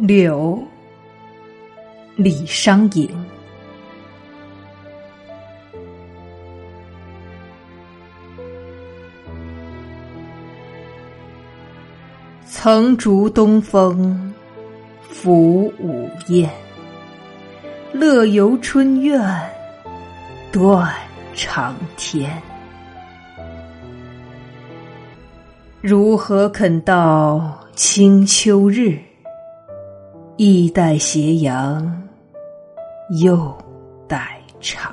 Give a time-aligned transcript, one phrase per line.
[0.00, 0.58] 柳，
[2.16, 3.06] 李商隐。
[12.46, 14.32] 曾逐东风，
[15.02, 16.48] 拂午雁。
[17.92, 19.20] 乐游春苑，
[20.50, 20.90] 断
[21.34, 22.40] 肠天。
[25.82, 28.98] 如何肯到清秋日？
[30.42, 32.02] 意待斜阳
[33.20, 33.54] 又
[34.08, 34.90] 待蝉。